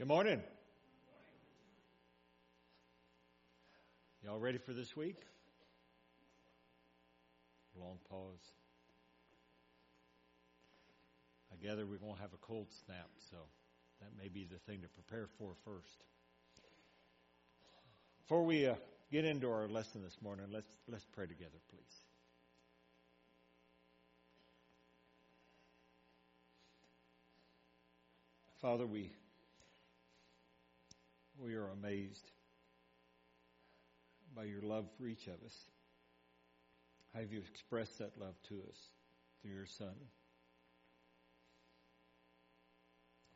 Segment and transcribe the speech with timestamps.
[0.00, 0.40] Good morning.
[4.24, 5.18] Y'all ready for this week?
[7.78, 8.40] Long pause.
[11.52, 13.36] I gather we're going to have a cold snap, so
[14.00, 16.04] that may be the thing to prepare for first.
[18.22, 18.76] Before we uh,
[19.12, 22.00] get into our lesson this morning, let's let's pray together, please.
[28.62, 29.10] Father, we
[31.42, 32.30] we are amazed
[34.36, 35.54] by your love for each of us.
[37.14, 38.76] How have you expressed that love to us
[39.40, 39.94] through your Son?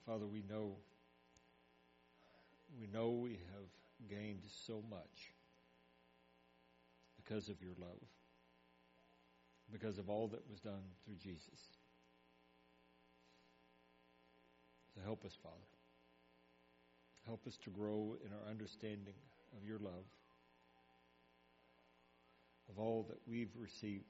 [0.06, 0.76] Father, we know
[2.78, 5.32] we know we have gained so much
[7.16, 8.02] because of your love,
[9.73, 11.78] because of all that was done through Jesus.
[14.95, 15.73] So help us, Father.
[17.27, 19.15] Help us to grow in our understanding
[19.57, 20.04] of your love,
[22.68, 24.04] of all that we've received.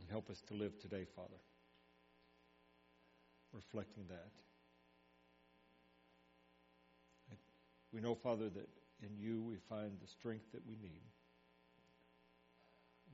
[0.00, 1.40] And help us to live today, Father,
[3.52, 4.30] reflecting that.
[7.92, 8.68] We know, Father, that
[9.02, 11.02] in you we find the strength that we need,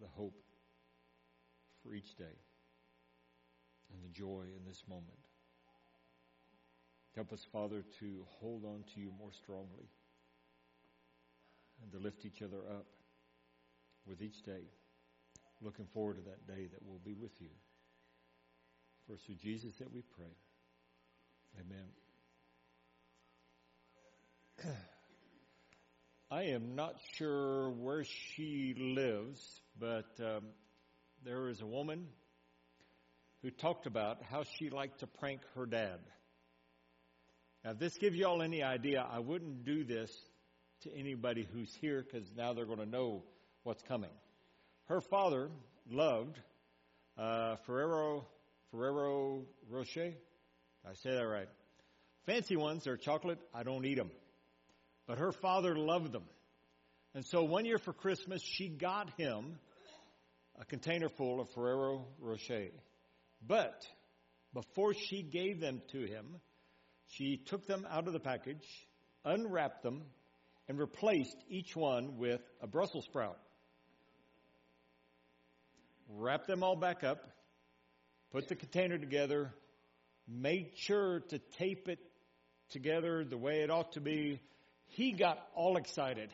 [0.01, 0.39] the hope
[1.83, 2.37] for each day,
[3.91, 5.26] and the joy in this moment.
[7.17, 9.89] Help us, Father, to hold on to you more strongly
[11.83, 12.85] and to lift each other up
[14.07, 14.65] with each day,
[15.63, 17.49] looking forward to that day that we'll be with you.
[19.07, 20.37] For through Jesus that we pray.
[21.59, 21.87] Amen.
[26.31, 30.43] I am not sure where she lives, but um,
[31.25, 32.09] there is a woman
[33.41, 36.01] who talked about how she liked to prank her dad.
[37.67, 40.09] Now, if this gives you all any idea, I wouldn't do this
[40.83, 43.25] to anybody who's here because now they're going to know
[43.65, 44.13] what's coming.
[44.85, 45.51] Her father
[45.91, 46.39] loved
[47.19, 48.25] uh, Ferrero
[48.71, 50.13] Ferrero Rocher.
[50.89, 51.49] I say that right.
[52.25, 53.41] Fancy ones, they're chocolate.
[53.53, 54.13] I don't eat them.
[55.09, 56.27] But her father loved them.
[57.17, 59.59] And so one year for Christmas, she got him
[60.61, 62.69] a container full of Ferrero Rocher.
[63.45, 63.85] But
[64.55, 66.27] before she gave them to him,
[67.09, 68.67] she took them out of the package,
[69.25, 70.03] unwrapped them,
[70.69, 73.39] and replaced each one with a Brussels sprout.
[76.09, 77.19] Wrapped them all back up,
[78.33, 79.53] put the container together,
[80.29, 81.99] made sure to tape it
[82.71, 84.41] together the way it ought to be.
[84.87, 86.31] He got all excited.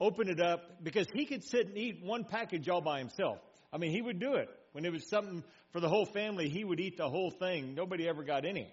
[0.00, 3.38] Opened it up because he could sit and eat one package all by himself.
[3.72, 4.48] I mean, he would do it.
[4.72, 7.74] When it was something for the whole family, he would eat the whole thing.
[7.74, 8.72] Nobody ever got any.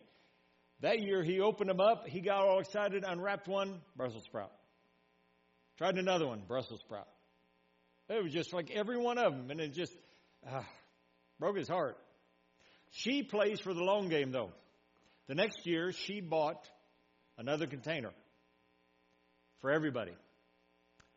[0.81, 4.51] That year he opened them up, he got all excited, unwrapped one, Brussels sprout.
[5.77, 7.07] Tried another one, Brussels sprout.
[8.09, 9.95] It was just like every one of them, and it just
[10.49, 10.61] uh,
[11.39, 11.97] broke his heart.
[12.91, 14.51] She plays for the long game, though.
[15.27, 16.63] The next year, she bought
[17.37, 18.11] another container
[19.59, 20.13] for everybody.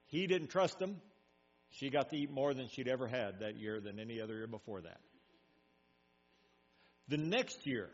[0.06, 1.00] He didn't trust them.
[1.70, 4.49] She got to eat more than she'd ever had that year than any other year
[4.49, 5.00] before that.
[7.09, 7.91] The next year,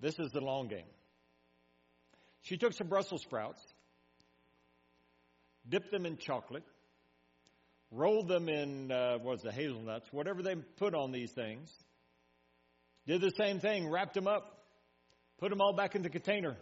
[0.00, 0.90] this is the long game.
[2.42, 3.60] She took some Brussels sprouts,
[5.68, 6.64] dipped them in chocolate,
[7.90, 11.70] rolled them in, uh, what was the hazelnuts, whatever they put on these things.
[13.06, 14.66] Did the same thing, wrapped them up,
[15.38, 16.56] put them all back in the container.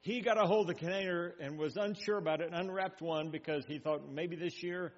[0.00, 3.64] He got a hold of the container and was unsure about it, unwrapped one because
[3.66, 4.92] he thought maybe this year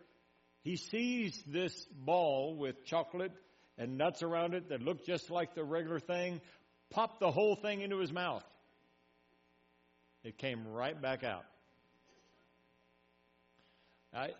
[0.63, 3.31] he sees this ball with chocolate
[3.79, 6.41] and nuts around it that look just like the regular thing,
[6.91, 8.45] popped the whole thing into his mouth.
[10.25, 11.45] It came right back out.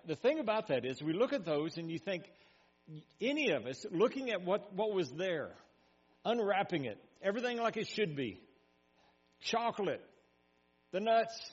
[0.07, 2.25] the thing about that is, we look at those and you think,
[3.21, 5.51] any of us looking at what, what was there,
[6.25, 8.41] unwrapping it, everything like it should be,
[9.41, 10.03] chocolate,
[10.93, 11.53] the nuts,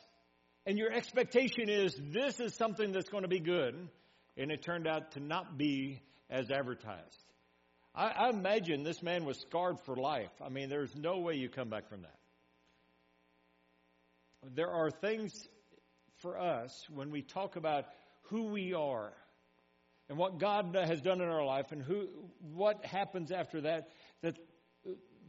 [0.66, 3.75] and your expectation is this is something that's going to be good,
[4.38, 7.32] and it turned out to not be as advertised.
[7.95, 10.31] I, I imagine this man was scarred for life.
[10.44, 12.16] I mean, there's no way you come back from that.
[14.56, 15.48] There are things
[16.19, 17.86] for us when we talk about
[18.24, 19.13] who we are
[20.10, 22.07] and what God has done in our life and who,
[22.54, 23.90] what happens after that,
[24.22, 24.38] that,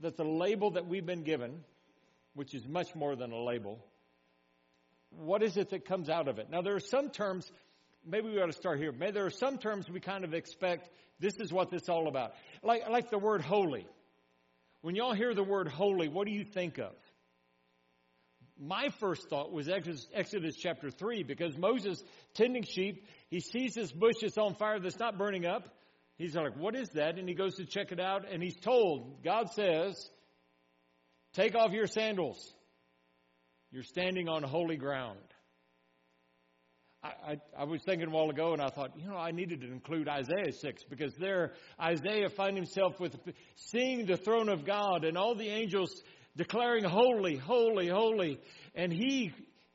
[0.01, 1.63] that the label that we've been given,
[2.35, 3.85] which is much more than a label,
[5.11, 6.51] what is it that comes out of it?
[6.51, 7.51] Now, there are some terms,
[8.05, 8.91] maybe we ought to start here.
[8.91, 10.89] Maybe there are some terms we kind of expect
[11.21, 12.35] this is what this is all about.
[12.63, 13.87] Like, like the word holy.
[14.83, 16.93] When y'all hear the word holy, what do you think of?
[18.61, 22.03] My first thought was Exodus, Exodus chapter 3 because Moses
[22.35, 25.69] tending sheep, he sees this bush that's on fire that's not burning up.
[26.17, 27.19] He's like, what is that?
[27.19, 30.09] And he goes to check it out and he's told, God says,
[31.33, 32.55] take off your sandals.
[33.73, 35.19] You're standing on holy ground.
[37.05, 39.67] I, I, was thinking a while ago, and I thought, you know, I needed to
[39.71, 43.15] include Isaiah 6 because there Isaiah finds himself with
[43.57, 46.03] seeing the throne of God and all the angels
[46.35, 48.41] declaring holy, holy, holy,
[48.75, 49.33] and he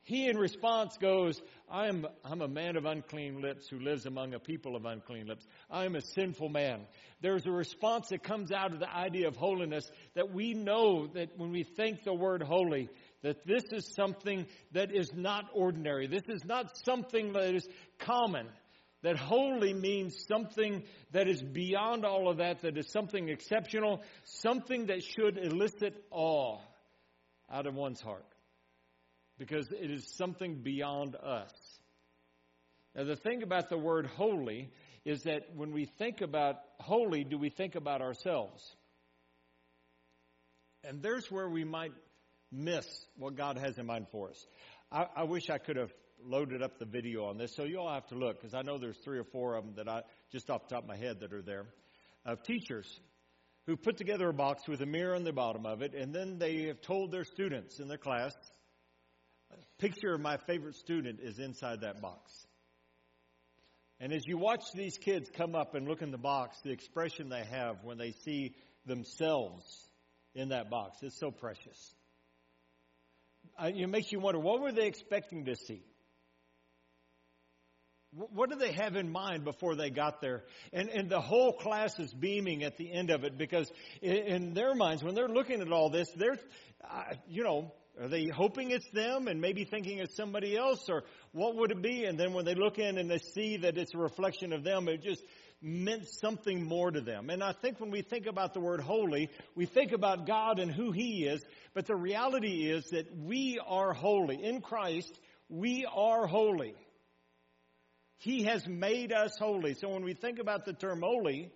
[0.09, 1.39] he in response goes,
[1.71, 5.45] I'm, I'm a man of unclean lips who lives among a people of unclean lips.
[5.69, 6.81] I am a sinful man.
[7.21, 11.37] There's a response that comes out of the idea of holiness that we know that
[11.37, 12.89] when we think the word holy,
[13.21, 16.07] that this is something that is not ordinary.
[16.07, 17.67] This is not something that is
[17.99, 18.47] common.
[19.01, 24.87] That holy means something that is beyond all of that, that is something exceptional, something
[24.87, 26.59] that should elicit awe
[27.51, 28.25] out of one's heart.
[29.37, 31.51] Because it is something beyond us.
[32.93, 34.69] Now, the thing about the word holy
[35.05, 38.61] is that when we think about holy, do we think about ourselves?
[40.83, 41.93] And there's where we might
[42.51, 42.85] miss
[43.17, 44.45] what God has in mind for us.
[44.91, 45.91] I, I wish I could have
[46.23, 48.77] loaded up the video on this, so you all have to look because I know
[48.77, 50.01] there's three or four of them that I
[50.31, 51.65] just off the top of my head that are there
[52.25, 52.99] of teachers
[53.65, 56.39] who put together a box with a mirror on the bottom of it, and then
[56.39, 58.33] they have told their students in their class,
[59.77, 62.31] picture of my favorite student is inside that box.
[63.99, 67.29] And as you watch these kids come up and look in the box, the expression
[67.29, 68.55] they have when they see
[68.85, 69.65] themselves
[70.33, 71.93] in that box is so precious
[73.61, 75.83] it makes you wonder what were they expecting to see?
[78.11, 80.43] What did they have in mind before they got there?
[80.73, 83.71] And, and the whole class is beaming at the end of it because
[84.01, 86.39] in, their minds, when they're looking at all this, they're,
[87.27, 87.71] you know,
[88.01, 91.03] are they hoping it's them and maybe thinking it's somebody else or
[91.33, 92.05] what would it be?
[92.05, 94.87] And then when they look in and they see that it's a reflection of them,
[94.87, 95.21] it just
[95.61, 97.29] meant something more to them.
[97.29, 100.71] And I think when we think about the word holy, we think about God and
[100.71, 104.43] who He is, but the reality is that we are holy.
[104.43, 105.19] In Christ,
[105.49, 106.75] we are holy.
[108.17, 109.73] He has made us holy.
[109.73, 111.51] So when we think about the term holy,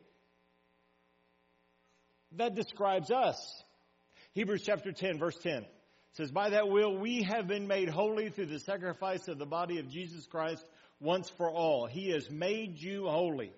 [2.33, 3.63] that describes us.
[4.33, 5.65] Hebrews chapter 10, verse 10
[6.13, 9.79] says, By that will we have been made holy through the sacrifice of the body
[9.79, 10.65] of Jesus Christ
[10.99, 11.85] once for all.
[11.85, 13.51] He has made you holy.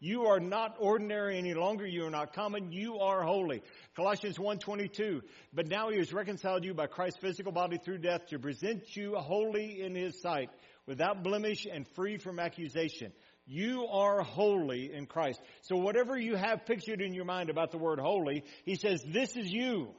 [0.00, 1.86] You are not ordinary any longer.
[1.86, 2.72] You are not common.
[2.72, 3.62] You are holy.
[3.94, 5.20] Colossians 1.22,
[5.52, 9.16] but now he has reconciled you by Christ's physical body through death to present you
[9.16, 10.48] holy in his sight,
[10.86, 13.12] without blemish and free from accusation.
[13.46, 15.40] You are holy in Christ.
[15.62, 19.36] So whatever you have pictured in your mind about the word holy, he says, this
[19.36, 19.90] is you.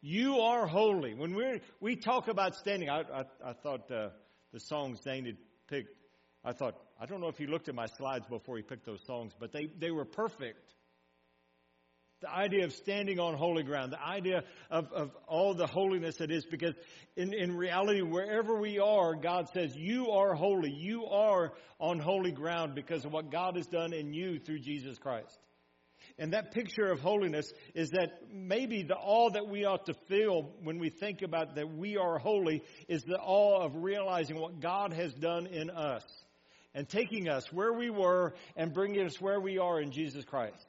[0.00, 1.12] You are holy.
[1.12, 4.08] When we we talk about standing, I, I, I thought uh,
[4.52, 5.36] the songs Dane had
[5.68, 5.94] picked
[6.44, 9.04] I thought, I don't know if he looked at my slides before he picked those
[9.06, 10.72] songs, but they, they were perfect.
[12.22, 16.30] The idea of standing on holy ground, the idea of, of all the holiness that
[16.30, 16.74] is, because
[17.16, 20.70] in, in reality, wherever we are, God says, You are holy.
[20.70, 24.98] You are on holy ground because of what God has done in you through Jesus
[24.98, 25.38] Christ.
[26.18, 30.52] And that picture of holiness is that maybe the awe that we ought to feel
[30.62, 34.92] when we think about that we are holy is the awe of realizing what God
[34.92, 36.04] has done in us
[36.74, 40.66] and taking us where we were and bringing us where we are in Jesus Christ.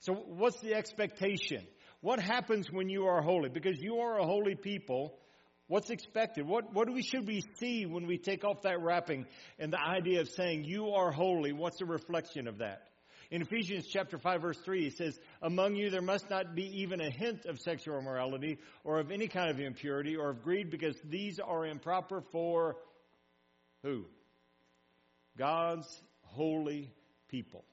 [0.00, 1.66] So, what's the expectation?
[2.00, 3.50] What happens when you are holy?
[3.50, 5.18] Because you are a holy people,
[5.66, 6.46] what's expected?
[6.46, 9.26] What, what do we, should we see when we take off that wrapping
[9.58, 11.52] and the idea of saying you are holy?
[11.52, 12.86] What's the reflection of that?
[13.30, 17.00] In Ephesians chapter 5 verse 3, he says, Among you there must not be even
[17.00, 20.96] a hint of sexual immorality or of any kind of impurity or of greed because
[21.04, 22.76] these are improper for
[23.84, 24.06] who?
[25.40, 25.88] God's
[26.20, 26.92] holy
[27.28, 27.64] people.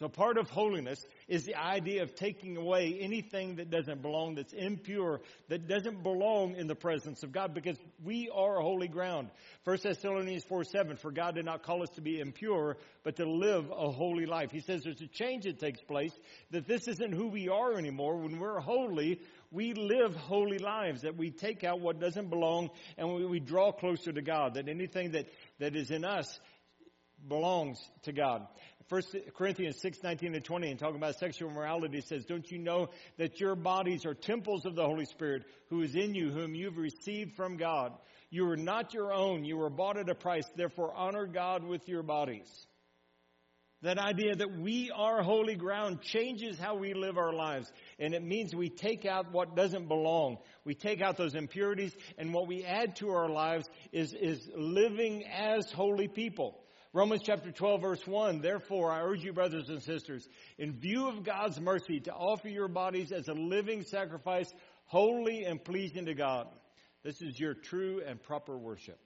[0.00, 4.54] So part of holiness is the idea of taking away anything that doesn't belong, that's
[4.54, 9.28] impure, that doesn't belong in the presence of God because we are holy ground.
[9.64, 13.30] 1 Thessalonians 4 7, for God did not call us to be impure, but to
[13.30, 14.50] live a holy life.
[14.50, 16.18] He says there's a change that takes place,
[16.50, 18.16] that this isn't who we are anymore.
[18.16, 23.12] When we're holy, we live holy lives, that we take out what doesn't belong and
[23.14, 25.26] we, we draw closer to God, that anything that,
[25.58, 26.38] that is in us
[27.26, 28.46] belongs to God.
[28.88, 32.88] First Corinthians 6, 19 and 20, and talking about sexual morality says, Don't you know
[33.18, 36.76] that your bodies are temples of the Holy Spirit who is in you, whom you've
[36.76, 37.92] received from God?
[38.30, 39.44] You are not your own.
[39.44, 40.46] You were bought at a price.
[40.56, 42.48] Therefore, honor God with your bodies.
[43.82, 47.72] That idea that we are holy ground changes how we live our lives.
[47.98, 50.36] And it means we take out what doesn't belong.
[50.64, 55.24] We take out those impurities, and what we add to our lives is, is living
[55.26, 56.60] as holy people.
[56.92, 61.22] Romans chapter 12 verse 1, therefore I urge you brothers and sisters, in view of
[61.22, 64.52] God's mercy, to offer your bodies as a living sacrifice,
[64.86, 66.48] holy and pleasing to God.
[67.04, 68.98] This is your true and proper worship.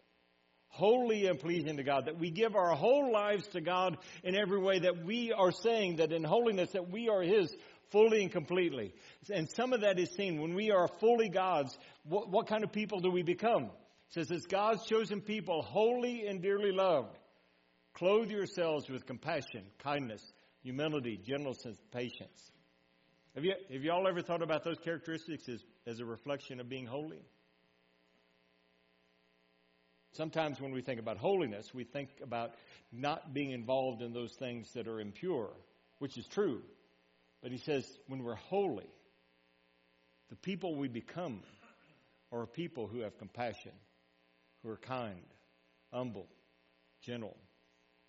[0.75, 4.59] Holy and pleasing to God, that we give our whole lives to God in every
[4.59, 7.55] way, that we are saying that in holiness that we are His
[7.93, 8.93] fully and completely.
[9.33, 11.79] And some of that is seen when we are fully God's.
[12.03, 13.67] What, what kind of people do we become?
[13.67, 13.71] It
[14.09, 17.17] says, as God's chosen people, holy and dearly loved.
[17.93, 20.25] Clothe yourselves with compassion, kindness,
[20.65, 22.51] humility, gentleness, patience.
[23.37, 26.69] Have you, have you all ever thought about those characteristics as, as a reflection of
[26.69, 27.23] being holy?
[30.15, 32.55] Sometimes when we think about holiness, we think about
[32.93, 35.51] not being involved in those things that are impure,
[35.99, 36.63] which is true.
[37.43, 38.89] But he says when we're holy,
[40.31, 41.43] the people we become
[42.33, 43.73] are people who have compassion,
[44.63, 45.25] who are kind,
[45.93, 46.29] humble,
[47.03, 47.37] gentle,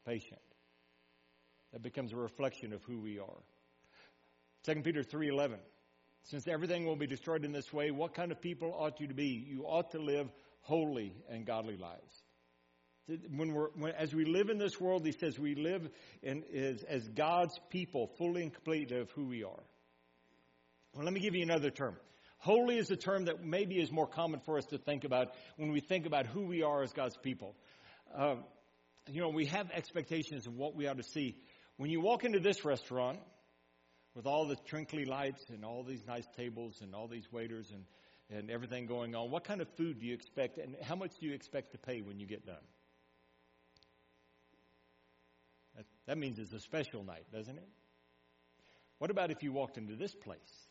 [0.06, 0.40] patient.
[1.74, 3.44] That becomes a reflection of who we are.
[4.64, 5.58] 2 Peter 3:11
[6.24, 9.14] Since everything will be destroyed in this way, what kind of people ought you to
[9.14, 9.28] be?
[9.28, 10.32] You ought to live
[10.66, 12.24] holy and godly lives.
[13.30, 15.88] When we're, when, as we live in this world, he says we live
[16.24, 19.64] in, as, as God's people, fully and completely of who we are.
[20.94, 21.96] Well, let me give you another term.
[22.40, 25.72] Holy is a term that maybe is more common for us to think about when
[25.72, 27.56] we think about who we are as God's people.
[28.16, 28.38] Uh,
[29.08, 31.38] you know, we have expectations of what we ought to see.
[31.78, 33.20] When you walk into this restaurant
[34.16, 37.84] with all the twinkly lights and all these nice tables and all these waiters and,
[38.30, 41.28] and everything going on, what kind of food do you expect and how much do
[41.28, 42.56] you expect to pay when you get done?
[45.76, 47.68] That, that means it's a special night, doesn't it?
[48.98, 50.68] What about if you walked into this place?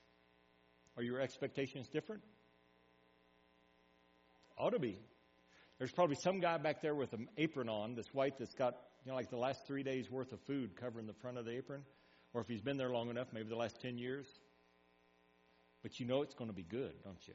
[0.97, 2.23] Are your expectations different?
[4.57, 4.99] Ought to be.
[5.79, 9.11] There's probably some guy back there with an apron on that's white that's got, you
[9.11, 11.83] know, like the last three days worth of food covering the front of the apron.
[12.33, 14.27] Or if he's been there long enough, maybe the last 10 years.
[15.85, 17.35] But you know it's going to be good, don't you?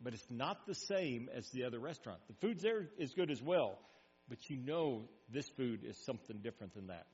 [0.00, 2.20] But it's not the same as the other restaurant.
[2.28, 3.78] The food there is good as well,
[4.28, 7.06] but you know this food is something different than that.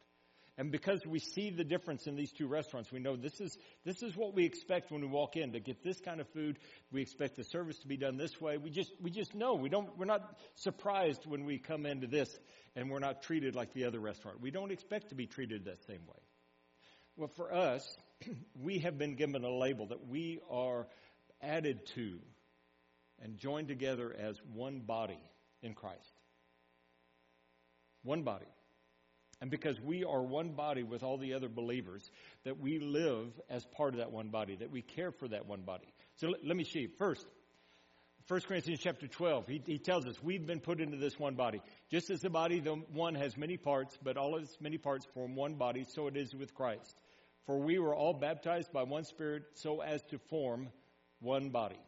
[0.59, 4.02] And because we see the difference in these two restaurants, we know this is, this
[4.02, 6.59] is what we expect when we walk in to get this kind of food.
[6.90, 8.56] We expect the service to be done this way.
[8.56, 9.54] We just, we just know.
[9.54, 12.35] We don't, we're not surprised when we come into this
[12.75, 14.40] and we're not treated like the other restaurant.
[14.40, 16.23] We don't expect to be treated that same way.
[17.16, 17.97] Well, for us,
[18.62, 20.87] we have been given a label that we are
[21.42, 22.18] added to
[23.23, 25.20] and joined together as one body
[25.62, 26.20] in Christ.
[28.02, 28.46] One body.
[29.40, 32.11] And because we are one body with all the other believers,
[32.44, 35.62] that we live as part of that one body, that we care for that one
[35.62, 35.92] body.
[36.16, 36.87] So let, let me see.
[36.87, 37.26] First,
[38.28, 41.61] 1 Corinthians chapter 12, he, he, tells us we've been put into this one body.
[41.90, 45.06] Just as the body, the one has many parts, but all of its many parts
[45.14, 46.96] form one body, so it is with Christ.
[47.47, 50.69] For we were all baptized by one Spirit so as to form
[51.21, 51.79] one body.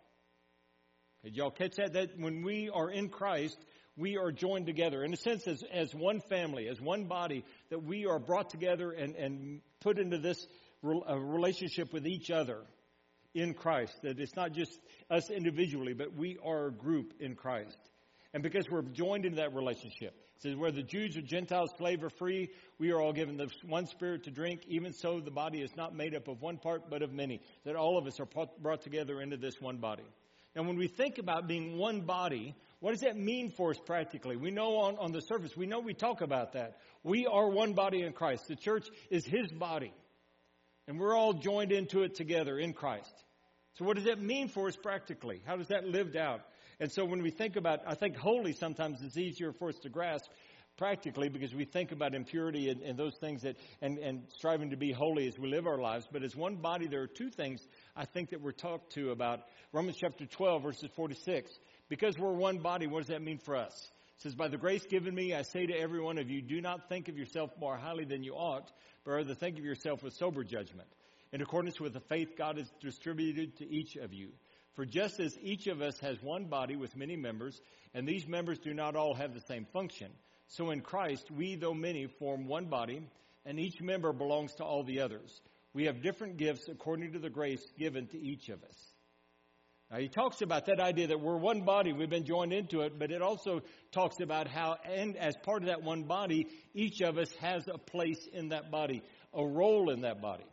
[1.25, 1.95] Did y'all catch that?
[1.95, 3.59] That when we are in Christ,
[3.97, 5.03] we are joined together.
[5.03, 8.93] In a sense, as, as one family, as one body, that we are brought together
[8.93, 10.47] and, and put into this
[10.85, 12.59] uh, relationship with each other
[13.35, 13.93] in Christ.
[14.03, 14.79] That it's not just
[15.11, 17.79] us individually, but we are a group in Christ.
[18.33, 22.11] And because we're joined into that relationship, it says, whether Jews or Gentiles, slave or
[22.11, 24.62] free, we are all given the one spirit to drink.
[24.68, 27.40] Even so, the body is not made up of one part, but of many.
[27.64, 28.28] That all of us are
[28.61, 30.04] brought together into this one body.
[30.54, 34.37] And when we think about being one body, what does that mean for us practically?
[34.37, 36.78] We know on, on the surface, we know we talk about that.
[37.02, 38.47] We are one body in Christ.
[38.47, 39.92] The church is His body.
[40.87, 43.12] And we're all joined into it together in Christ.
[43.75, 45.42] So what does that mean for us practically?
[45.45, 46.42] How does that lived out?
[46.80, 49.88] And so when we think about, I think holy sometimes is easier for us to
[49.88, 50.30] grasp
[50.76, 54.76] practically because we think about impurity and, and those things that, and, and striving to
[54.76, 56.08] be holy as we live our lives.
[56.11, 57.66] But as one body, there are two things
[57.97, 59.40] I think that we're talked to about.
[59.73, 61.50] Romans chapter 12, verses 46.
[61.88, 63.90] Because we're one body, what does that mean for us?
[64.16, 66.61] It says, By the grace given me, I say to every one of you, do
[66.61, 68.70] not think of yourself more highly than you ought,
[69.04, 70.88] but rather think of yourself with sober judgment,
[71.32, 74.30] in accordance with the faith God has distributed to each of you.
[74.78, 77.61] For just as each of us has one body with many members,
[77.94, 80.06] and these members do not all have the same function,
[80.47, 83.02] so in Christ, we, though many, form one body,
[83.44, 85.40] and each member belongs to all the others.
[85.75, 88.76] We have different gifts according to the grace given to each of us.
[89.90, 93.00] Now, he talks about that idea that we're one body, we've been joined into it,
[93.00, 97.18] but it also talks about how, and as part of that one body, each of
[97.18, 99.02] us has a place in that body,
[99.35, 100.47] a role in that body.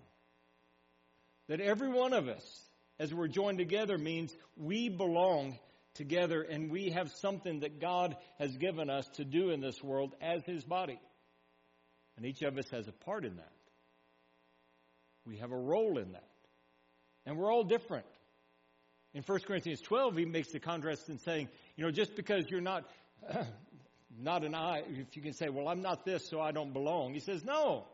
[1.48, 2.65] That every one of us,
[3.00, 5.58] as we're joined together, means we belong
[5.96, 10.14] together and we have something that God has given us to do in this world
[10.22, 11.00] as His body.
[12.18, 13.52] And each of us has a part in that.
[15.25, 16.28] We have a role in that.
[17.25, 18.06] And we're all different.
[19.14, 22.62] In 1 Corinthians 12, he makes the contrast in saying, you know, just because you're
[22.62, 22.86] not,
[24.20, 27.14] not an eye, if you can say, well, I'm not this, so I don't belong.
[27.14, 27.86] He says, no.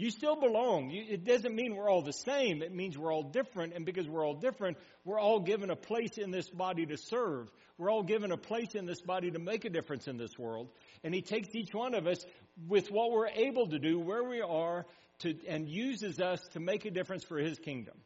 [0.00, 0.88] You still belong.
[0.88, 2.62] You, it doesn't mean we're all the same.
[2.62, 3.74] It means we're all different.
[3.74, 7.50] And because we're all different, we're all given a place in this body to serve.
[7.76, 10.70] We're all given a place in this body to make a difference in this world.
[11.04, 12.24] And He takes each one of us
[12.66, 14.86] with what we're able to do, where we are,
[15.18, 17.98] to, and uses us to make a difference for His kingdom.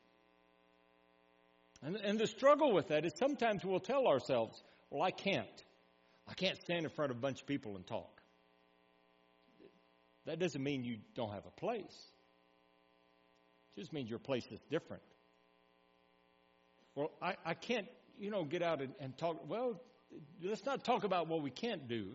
[1.80, 4.60] And, and the struggle with that is sometimes we'll tell ourselves,
[4.90, 5.46] well, I can't.
[6.26, 8.20] I can't stand in front of a bunch of people and talk.
[10.26, 11.94] That doesn't mean you don't have a place.
[13.76, 15.02] It just means your place is different.
[16.94, 17.86] Well, I, I can't,
[18.18, 19.48] you know, get out and, and talk.
[19.48, 19.80] Well,
[20.42, 22.12] let's not talk about what we can't do.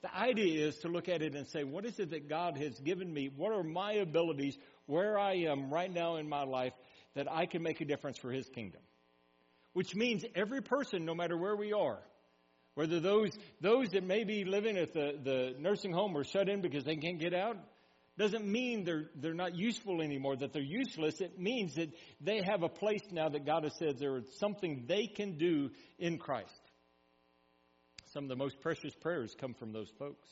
[0.00, 2.80] The idea is to look at it and say, what is it that God has
[2.80, 3.30] given me?
[3.34, 6.72] What are my abilities where I am right now in my life
[7.14, 8.80] that I can make a difference for His kingdom?
[9.72, 11.98] which means every person, no matter where we are,
[12.74, 16.60] whether those, those that may be living at the, the nursing home or shut in
[16.62, 17.56] because they can't get out,
[18.18, 21.20] doesn't mean they're, they're not useful anymore, that they're useless.
[21.20, 24.84] It means that they have a place now that God has said there is something
[24.86, 26.60] they can do in Christ.
[28.12, 30.28] Some of the most precious prayers come from those folks.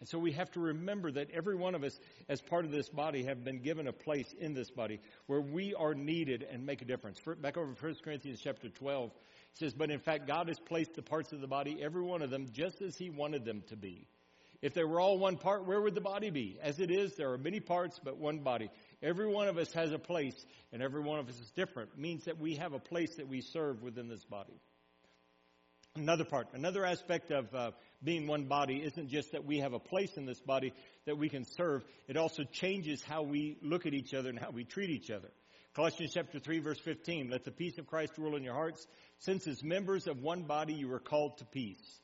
[0.00, 2.88] And so we have to remember that every one of us, as part of this
[2.88, 6.82] body, have been given a place in this body where we are needed and make
[6.82, 7.18] a difference.
[7.40, 9.10] Back over to 1 Corinthians chapter 12,
[9.58, 12.30] says, But in fact, God has placed the parts of the body, every one of
[12.30, 14.06] them, just as He wanted them to be.
[14.62, 16.58] If they were all one part, where would the body be?
[16.62, 18.70] As it is, there are many parts, but one body.
[19.02, 20.34] Every one of us has a place,
[20.72, 21.90] and every one of us is different.
[21.94, 24.58] It means that we have a place that we serve within this body.
[25.94, 27.70] Another part, another aspect of uh,
[28.02, 30.74] being one body isn't just that we have a place in this body
[31.06, 34.50] that we can serve, it also changes how we look at each other and how
[34.50, 35.30] we treat each other.
[35.74, 38.86] Colossians chapter 3 verse 15, let the peace of Christ rule in your hearts,
[39.20, 42.00] since as members of one body you are called to peace.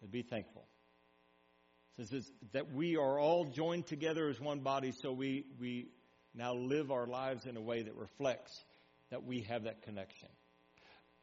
[0.00, 0.66] And be thankful.
[1.96, 5.88] Since it's that we are all joined together as one body, so we, we
[6.34, 8.52] now live our lives in a way that reflects
[9.10, 10.28] that we have that connection.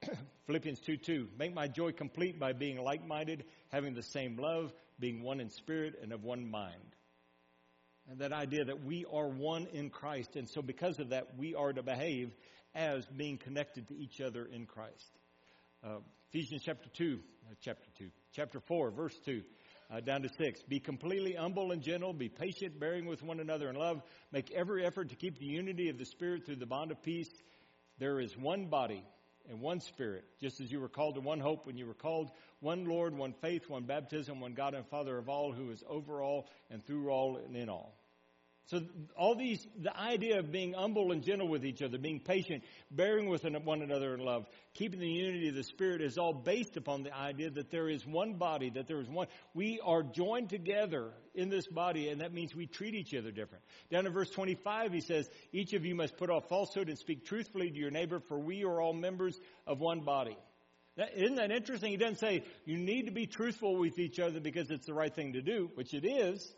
[0.46, 1.28] Philippians 2 2.
[1.38, 5.50] Make my joy complete by being like minded, having the same love, being one in
[5.50, 6.96] spirit and of one mind.
[8.10, 10.36] And that idea that we are one in Christ.
[10.36, 12.32] And so, because of that, we are to behave
[12.76, 15.20] as being connected to each other in Christ.
[15.84, 19.42] Uh, Ephesians chapter 2, uh, chapter 2, chapter 4, verse 2.
[19.92, 20.62] Uh, down to six.
[20.62, 22.14] Be completely humble and gentle.
[22.14, 24.04] Be patient, bearing with one another in love.
[24.32, 27.32] Make every effort to keep the unity of the Spirit through the bond of peace.
[27.98, 29.04] There is one body
[29.50, 32.30] and one Spirit, just as you were called to one hope when you were called,
[32.60, 36.22] one Lord, one faith, one baptism, one God and Father of all, who is over
[36.22, 37.99] all and through all and in all.
[38.70, 38.84] So
[39.18, 43.28] all these, the idea of being humble and gentle with each other, being patient, bearing
[43.28, 47.02] with one another in love, keeping the unity of the Spirit is all based upon
[47.02, 49.26] the idea that there is one body, that there is one.
[49.56, 53.64] We are joined together in this body, and that means we treat each other different.
[53.90, 57.26] Down in verse 25, he says, each of you must put off falsehood and speak
[57.26, 60.38] truthfully to your neighbor, for we are all members of one body.
[60.96, 61.90] That, isn't that interesting?
[61.90, 65.16] He doesn't say you need to be truthful with each other because it's the right
[65.16, 66.54] thing to do, which it is.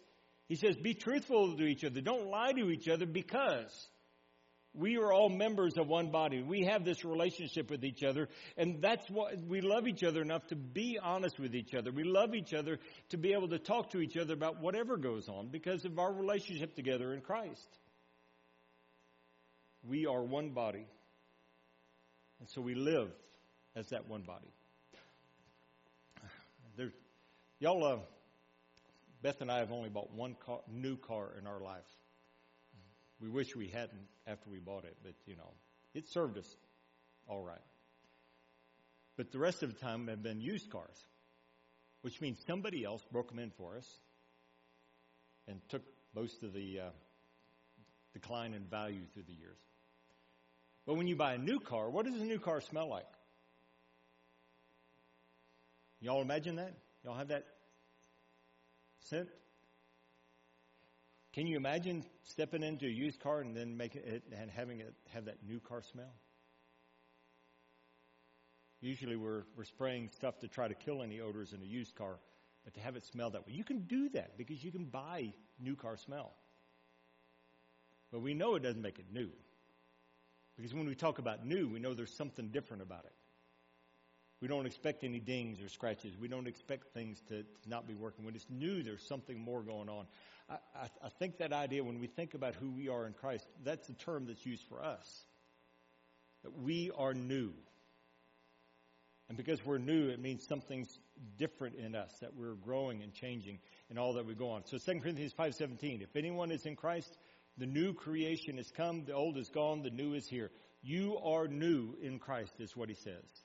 [0.52, 2.02] He says, be truthful to each other.
[2.02, 3.72] Don't lie to each other because
[4.74, 6.44] we are all members of one body.
[6.44, 10.46] We have this relationship with each other, and that's what we love each other enough
[10.48, 11.94] to be honest with each other.
[11.94, 12.80] We love each other
[13.12, 16.12] to be able to talk to each other about whatever goes on because of our
[16.12, 17.80] relationship together in Christ.
[19.88, 20.86] We are one body,
[22.42, 23.10] and so we live
[23.74, 24.52] as that one body.
[27.62, 28.00] Y'all, uh,
[29.21, 31.86] Beth and I have only bought one car, new car in our life.
[33.19, 35.51] We wish we hadn't after we bought it, but you know,
[35.93, 36.55] it served us
[37.27, 37.62] all right.
[39.17, 41.05] But the rest of the time have been used cars,
[42.01, 43.88] which means somebody else broke them in for us
[45.47, 45.84] and took
[46.15, 46.89] most of the uh,
[48.13, 49.60] decline in value through the years.
[50.88, 53.05] But when you buy a new car, what does a new car smell like?
[55.99, 56.73] Y'all imagine that?
[57.03, 57.45] Y'all have that
[59.02, 59.30] scent?
[61.34, 64.94] Can you imagine stepping into a used car and then making it and having it
[65.10, 66.14] have that new car smell?
[68.82, 72.18] Usually we're, we're spraying stuff to try to kill any odors in a used car,
[72.66, 73.54] but to have it smell that way.
[73.54, 76.32] You can do that because you can buy new car smell.
[78.12, 79.30] But we know it doesn't make it new.
[80.58, 83.14] Because when we talk about new, we know there's something different about it.
[84.41, 86.17] We don't expect any dings or scratches.
[86.19, 88.25] We don't expect things to, to not be working.
[88.25, 90.08] When it's new, there's something more going on.
[90.49, 93.47] I, I, I think that idea, when we think about who we are in Christ,
[93.63, 95.25] that's the term that's used for us.
[96.43, 97.54] That we are new.
[99.30, 100.99] And because we're new, it means something's
[101.38, 104.65] different in us, that we're growing and changing in all that we go on.
[104.65, 107.15] So 2 Corinthians 5.17, if anyone is in Christ,
[107.58, 110.49] the new creation has come, the old is gone, the new is here.
[110.82, 113.40] You are new in Christ, is what he says.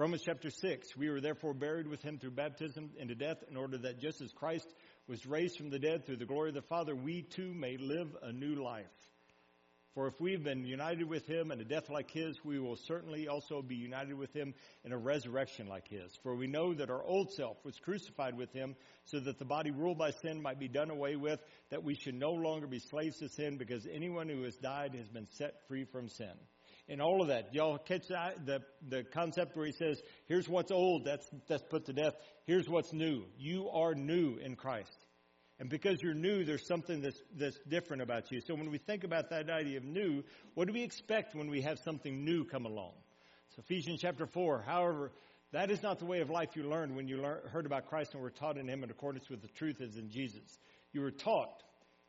[0.00, 3.76] Romans chapter 6, we were therefore buried with him through baptism into death, in order
[3.76, 4.66] that just as Christ
[5.06, 8.08] was raised from the dead through the glory of the Father, we too may live
[8.22, 8.86] a new life.
[9.92, 13.28] For if we've been united with him in a death like his, we will certainly
[13.28, 14.54] also be united with him
[14.86, 16.16] in a resurrection like his.
[16.22, 19.70] For we know that our old self was crucified with him so that the body
[19.70, 23.18] ruled by sin might be done away with, that we should no longer be slaves
[23.18, 26.32] to sin because anyone who has died has been set free from sin.
[26.90, 30.72] And all of that, y'all catch that, the, the concept where he says, here's what's
[30.72, 32.14] old, that's, that's put to death.
[32.46, 33.26] Here's what's new.
[33.38, 35.06] You are new in Christ.
[35.60, 38.40] And because you're new, there's something that's, that's different about you.
[38.40, 40.24] So when we think about that idea of new,
[40.54, 42.94] what do we expect when we have something new come along?
[43.54, 45.12] So Ephesians chapter 4, however,
[45.52, 48.22] that is not the way of life you learned when you heard about Christ and
[48.22, 50.58] were taught in Him in accordance with the truth as in Jesus.
[50.92, 51.62] You were taught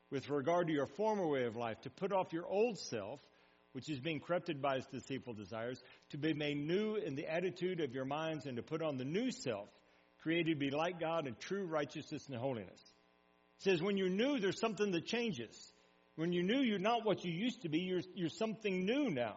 [0.10, 3.20] with regard to your former way of life to put off your old self,
[3.74, 7.80] which is being corrupted by its deceitful desires, to be made new in the attitude
[7.80, 9.70] of your minds and to put on the new self,
[10.22, 12.80] created to be like God in true righteousness and holiness
[13.62, 15.74] says when you're new, there's something that changes.
[16.16, 17.80] When you're new, you're not what you used to be.
[17.80, 19.36] You're, you're something new now.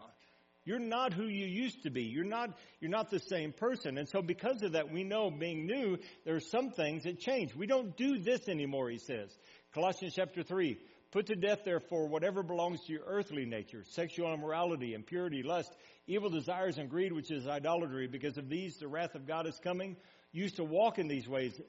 [0.65, 2.05] You're not who you used to be.
[2.05, 3.99] You're not, you're not the same person.
[3.99, 7.55] And so because of that, we know being new, there are some things that change.
[7.55, 9.31] We don't do this anymore, he says.
[9.75, 10.79] Colossians chapter 3.
[11.15, 15.73] Put to death, therefore, whatever belongs to your earthly nature, sexual immorality, impurity, lust,
[16.09, 18.09] evil desires, and greed, which is idolatry.
[18.09, 19.97] Because of these, the wrath of God is coming.
[20.33, 21.61] You used to walk in these ways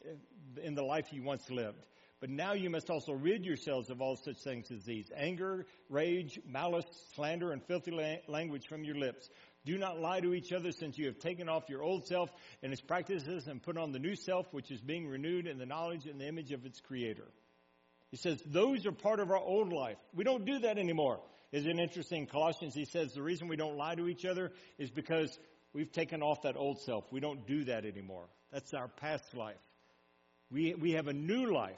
[0.63, 1.77] in the life you once lived.
[2.19, 6.39] But now you must also rid yourselves of all such things as these anger, rage,
[6.47, 7.91] malice, slander, and filthy
[8.27, 9.29] language from your lips.
[9.63, 12.31] Do not lie to each other since you have taken off your old self
[12.63, 15.67] and its practices and put on the new self, which is being renewed in the
[15.67, 17.27] knowledge and the image of its creator.
[18.11, 19.97] He says, those are part of our old life.
[20.13, 21.19] We don't do that anymore.
[21.51, 22.27] Isn't it interesting?
[22.27, 25.37] Colossians, he says, the reason we don't lie to each other is because
[25.73, 27.05] we've taken off that old self.
[27.11, 28.25] We don't do that anymore.
[28.51, 29.55] That's our past life.
[30.51, 31.75] We, we have a new life.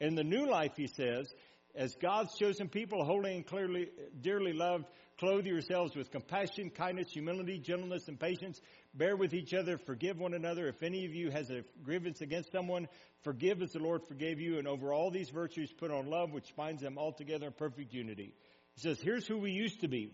[0.00, 1.32] In the new life, he says,
[1.74, 3.88] as God's chosen people, holy and clearly,
[4.20, 4.86] dearly loved,
[5.18, 8.60] clothe yourselves with compassion, kindness, humility, gentleness, and patience.
[8.94, 9.78] Bear with each other.
[9.78, 10.68] Forgive one another.
[10.68, 12.88] If any of you has a grievance against someone,
[13.22, 14.58] forgive as the Lord forgave you.
[14.58, 17.92] And over all these virtues, put on love, which binds them all together in perfect
[17.92, 18.34] unity.
[18.74, 20.12] He says, here's who we used to be.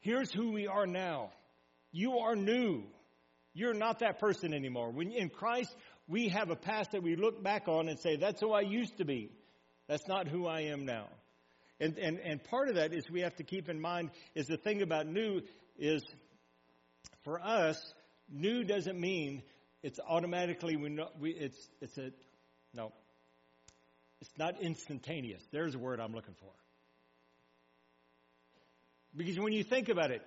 [0.00, 1.30] Here's who we are now.
[1.92, 2.84] You are new.
[3.54, 4.90] You're not that person anymore.
[4.90, 5.74] When in Christ,
[6.08, 8.96] we have a past that we look back on and say, that's who I used
[8.98, 9.30] to be.
[9.88, 11.08] That's not who I am now.
[11.82, 14.56] And, and, and part of that is we have to keep in mind is the
[14.56, 15.42] thing about new
[15.76, 16.04] is
[17.24, 17.92] for us,
[18.30, 19.42] new doesn't mean
[19.82, 22.12] it's automatically we know, we, it's, it's a,
[22.72, 22.92] no,
[24.20, 25.42] it's not instantaneous.
[25.50, 26.52] There's a word I'm looking for.
[29.16, 30.22] Because when you think about it,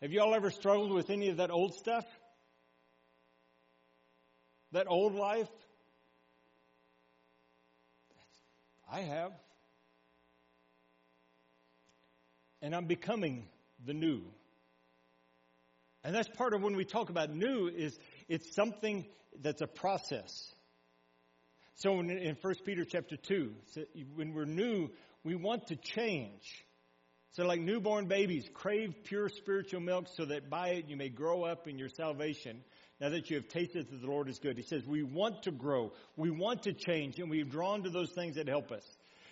[0.00, 2.04] have you all ever struggled with any of that old stuff?
[4.70, 5.48] that old life?
[8.90, 9.32] I have.
[12.62, 13.44] And I'm becoming
[13.84, 14.22] the new.
[16.04, 17.98] And that's part of when we talk about new is
[18.28, 19.04] it's something
[19.40, 20.52] that's a process.
[21.74, 23.52] So in, in 1 Peter chapter 2,
[24.14, 24.90] when we're new,
[25.24, 26.64] we want to change.
[27.32, 31.44] So like newborn babies, crave pure spiritual milk so that by it you may grow
[31.44, 32.62] up in your salvation
[33.00, 34.56] now that you have tasted that the Lord is good.
[34.56, 38.10] He says, we want to grow, we want to change, and we've drawn to those
[38.10, 38.84] things that help us.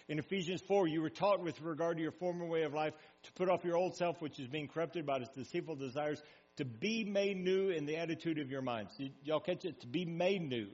[0.08, 3.32] In Ephesians 4, you were taught with regard to your former way of life to
[3.32, 6.22] put off your old self, which is being corrupted by its deceitful desires,
[6.56, 8.92] to be made new in the attitude of your minds.
[9.24, 9.80] Y'all catch it?
[9.80, 10.68] To be made new.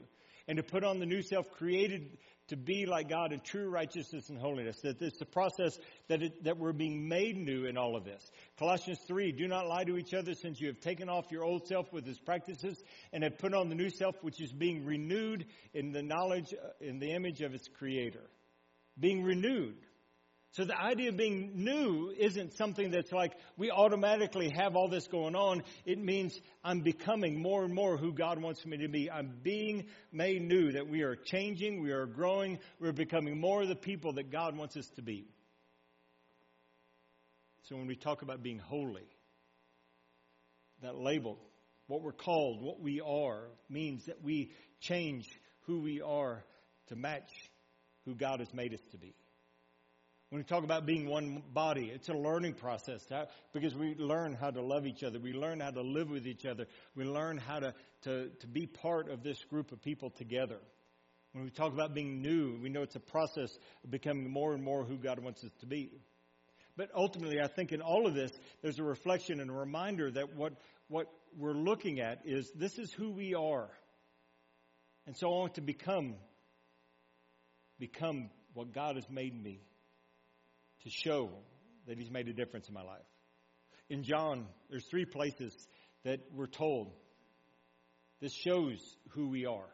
[0.48, 4.28] And to put on the new self created to be like God in true righteousness
[4.28, 4.80] and holiness.
[4.82, 5.76] That it's the process
[6.08, 8.30] that, it, that we're being made new in all of this.
[8.58, 11.66] Colossians 3, do not lie to each other since you have taken off your old
[11.66, 12.80] self with its practices
[13.12, 17.00] and have put on the new self which is being renewed in the knowledge, in
[17.00, 18.30] the image of its creator.
[18.98, 19.76] Being renewed.
[20.56, 25.06] So the idea of being new isn't something that's like we automatically have all this
[25.06, 25.62] going on.
[25.84, 29.10] It means I'm becoming more and more who God wants me to be.
[29.10, 33.68] I'm being made new, that we are changing, we are growing, we're becoming more of
[33.68, 35.28] the people that God wants us to be.
[37.64, 39.06] So when we talk about being holy,
[40.80, 41.38] that label,
[41.86, 45.28] what we're called, what we are, means that we change
[45.66, 46.46] who we are
[46.86, 47.28] to match
[48.06, 49.14] who God has made us to be.
[50.36, 53.00] When we talk about being one body, it's a learning process
[53.54, 55.18] because we learn how to love each other.
[55.18, 56.66] We learn how to live with each other.
[56.94, 57.72] We learn how to,
[58.02, 60.58] to, to be part of this group of people together.
[61.32, 63.48] When we talk about being new, we know it's a process
[63.82, 65.90] of becoming more and more who God wants us to be.
[66.76, 70.36] But ultimately, I think in all of this, there's a reflection and a reminder that
[70.36, 70.52] what,
[70.88, 73.70] what we're looking at is this is who we are.
[75.06, 76.16] And so I want to become,
[77.78, 79.62] become what God has made me
[80.86, 81.28] to show
[81.88, 83.02] that He's made a difference in my life.
[83.90, 85.52] In John, there's three places
[86.04, 86.92] that we're told
[88.20, 88.78] this shows
[89.10, 89.68] who we are.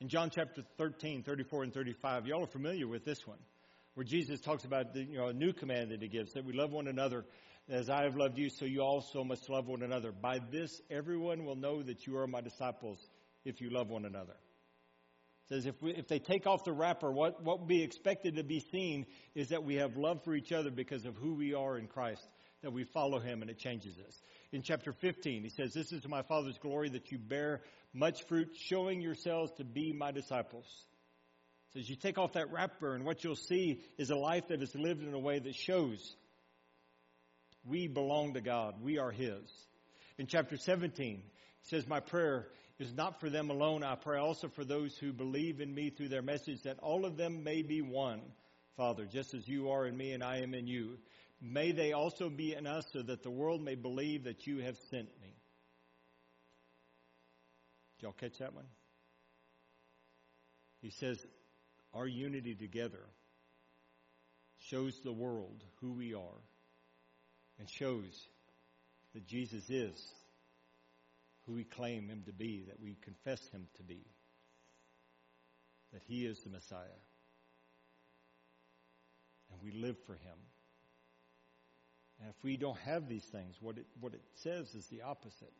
[0.00, 3.38] In John chapter 13, 34, and 35, y'all are familiar with this one,
[3.92, 6.54] where Jesus talks about the, you know, a new command that He gives that we
[6.54, 7.26] love one another.
[7.68, 10.12] As I have loved you, so you also must love one another.
[10.12, 12.98] By this, everyone will know that you are my disciples
[13.44, 14.34] if you love one another
[15.48, 18.44] says if, we, if they take off the wrapper, what, what will be expected to
[18.44, 21.78] be seen is that we have love for each other because of who we are
[21.78, 22.26] in Christ,
[22.62, 24.22] that we follow him and it changes us.
[24.52, 27.62] In chapter 15, he says, This is to my Father's glory that you bear
[27.94, 30.66] much fruit, showing yourselves to be my disciples.
[31.72, 34.62] So as you take off that wrapper, and what you'll see is a life that
[34.62, 36.14] is lived in a way that shows
[37.64, 38.76] we belong to God.
[38.82, 39.42] We are His.
[40.16, 41.22] In chapter 17, he
[41.68, 43.82] says, My prayer is not for them alone.
[43.82, 47.16] I pray also for those who believe in me through their message, that all of
[47.16, 48.20] them may be one,
[48.76, 50.98] Father, just as you are in me and I am in you.
[51.40, 54.76] May they also be in us, so that the world may believe that you have
[54.90, 55.34] sent me.
[57.98, 58.66] Did y'all catch that one?
[60.80, 61.24] He says,
[61.94, 63.04] Our unity together
[64.70, 66.42] shows the world who we are
[67.58, 68.26] and shows
[69.14, 70.12] that Jesus is
[71.48, 74.04] who we claim him to be, that we confess him to be,
[75.92, 77.00] that he is the Messiah.
[79.50, 80.38] And we live for him.
[82.20, 85.54] And if we don't have these things, what it, what it says is the opposite.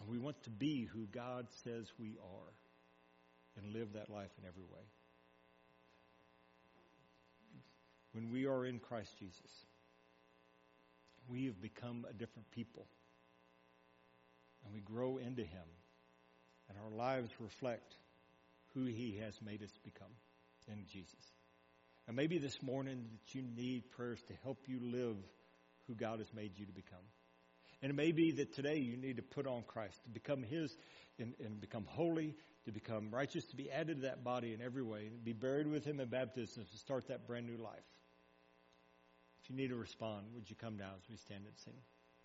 [0.00, 2.52] And we want to be who God says we are
[3.56, 4.82] and live that life in every way.
[8.12, 9.66] When we are in Christ Jesus,
[11.28, 12.86] we have become a different people
[14.64, 15.66] and we grow into Him,
[16.68, 17.94] and our lives reflect
[18.74, 20.12] who He has made us become
[20.68, 21.32] in Jesus.
[22.06, 25.16] And maybe this morning that you need prayers to help you live
[25.86, 27.04] who God has made you to become.
[27.82, 30.74] And it may be that today you need to put on Christ, to become His
[31.18, 34.82] and, and become holy, to become righteous, to be added to that body in every
[34.82, 37.84] way, and be buried with Him in baptism, to start that brand new life.
[39.42, 41.74] If you need to respond, would you come now as we stand and sing?